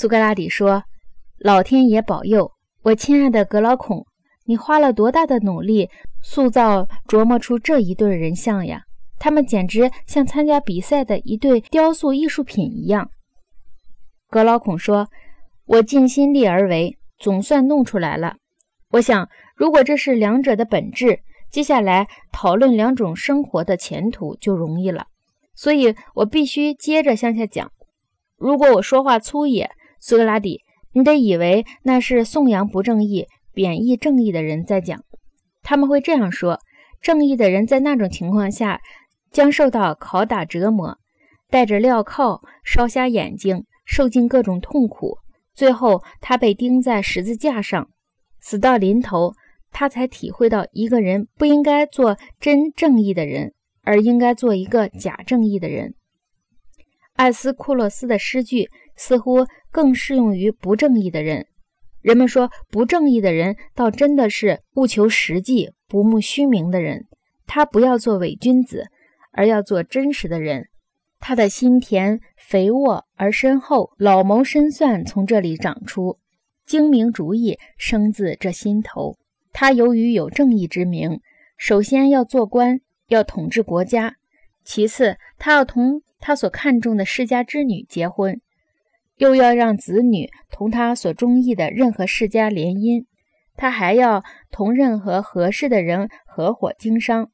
[0.00, 0.84] 苏格拉底说
[1.42, 2.52] ：“老天爷保佑，
[2.82, 4.06] 我亲爱的格劳孔，
[4.44, 5.90] 你花了多大的努力
[6.22, 8.82] 塑造、琢磨出这一对人像呀？
[9.18, 13.10] 他们简直像参加比赛的一对雕塑艺术品一样。”
[14.30, 15.08] 格劳孔说
[15.66, 18.36] ：“我尽心力而为，总算弄出来了。
[18.90, 25.08] 我想，如果这是两者的本质，接下来讨论两种生活的前途就容易了。
[25.56, 27.72] 所以我必须接着向下讲。
[28.36, 30.62] 如果我说话粗野，苏格拉底，
[30.92, 35.04] 你得以为那是颂扬不正义、贬义正义的人在讲。
[35.62, 36.60] 他们会这样说：
[37.00, 38.80] 正义的人在那种情况下
[39.30, 40.98] 将受到拷打折磨，
[41.50, 45.18] 戴着镣铐烧瞎眼睛，受尽各种痛苦，
[45.54, 47.90] 最后他被钉在十字架上，
[48.40, 49.34] 死到临头，
[49.70, 55.94] 他才体会到一个人不应该做真正义的人，而应该做一个假正义的人。
[57.14, 58.70] 艾斯库洛斯的诗句。
[58.98, 61.46] 似乎更适用于不正义的人。
[62.02, 67.06] 人们说，不正义的人倒真的是务求实际、不慕虚名的人。
[67.46, 68.88] 他不要做伪君子，
[69.32, 70.68] 而要做真实的人。
[71.18, 76.18] 他的心田肥沃而深厚，老谋深算从这里长出，
[76.64, 79.16] 精明主意生自这心头。
[79.52, 81.20] 他由于有正义之名，
[81.56, 84.12] 首先要做官，要统治国家；
[84.62, 88.40] 其次，他要同他所看重的世家之女结婚。
[89.18, 93.04] 又要让子女同他所中意的任何世家联姻，
[93.54, 97.30] 他还要同任何合适的人合伙经商，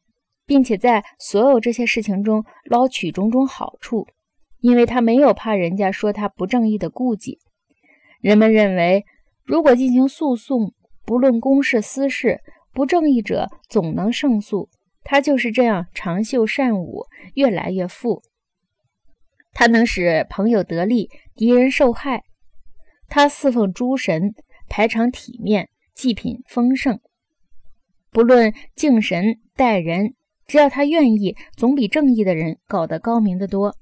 [0.47, 4.07] 并且在所有这些事情中捞取种种好处，
[4.61, 7.39] 因为他没有怕人家说他不正义的顾忌。
[8.21, 9.05] 人们认为，
[9.45, 10.73] 如果进行诉讼，
[11.05, 12.41] 不论公事私事，
[12.73, 14.71] 不正义者总能胜诉。
[15.03, 18.23] 他就是这样长袖善舞，越来越富。
[19.55, 22.25] 他能使朋友得利，敌人受害。
[23.09, 24.35] 他侍奉诸神，
[24.69, 26.99] 排场体面，祭品丰盛。
[28.11, 30.15] 不论敬神待人，
[30.47, 33.77] 只要他愿意，总比正义的人搞得高明得多。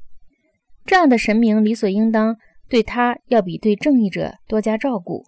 [0.84, 2.36] 这样的神明理所应当
[2.68, 5.24] 对他要比对正义者多加照顾。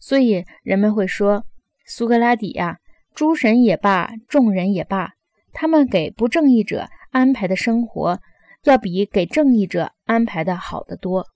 [0.00, 1.44] 所以人们会说，
[1.84, 2.78] 苏格拉底呀，
[3.14, 5.12] 诸神也罢，众人也罢，
[5.52, 8.20] 他们给不正义者安排的生活。
[8.64, 11.26] 要比给正义者安排的好得多。